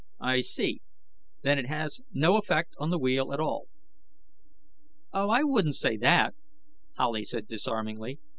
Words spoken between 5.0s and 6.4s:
"Oh, I wouldn't say that,"